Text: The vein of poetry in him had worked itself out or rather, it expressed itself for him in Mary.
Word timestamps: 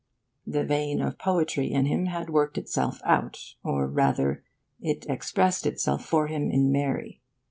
The 0.47 0.63
vein 0.65 0.99
of 0.99 1.19
poetry 1.19 1.71
in 1.71 1.85
him 1.85 2.07
had 2.07 2.31
worked 2.31 2.57
itself 2.57 3.01
out 3.05 3.53
or 3.63 3.85
rather, 3.85 4.43
it 4.81 5.05
expressed 5.07 5.67
itself 5.67 6.03
for 6.03 6.25
him 6.25 6.49
in 6.49 6.71
Mary. 6.71 7.21